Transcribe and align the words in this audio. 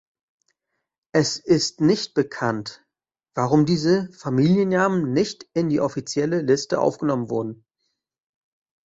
Es 1.13 1.37
ist 1.37 1.79
nicht 1.79 2.15
bekannt, 2.15 2.83
warum 3.35 3.67
diese 3.67 4.11
Familiennamen 4.13 5.13
nicht 5.13 5.47
in 5.53 5.69
die 5.69 5.79
offizielle 5.79 6.41
Liste 6.41 6.79
aufgenommen 6.79 7.29
wurden. 7.29 7.63